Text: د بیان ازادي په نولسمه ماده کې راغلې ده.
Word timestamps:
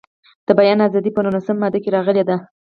د 0.47 0.49
بیان 0.59 0.79
ازادي 0.87 1.11
په 1.13 1.21
نولسمه 1.25 1.59
ماده 1.61 1.79
کې 1.83 1.93
راغلې 1.95 2.23
ده. 2.29 2.35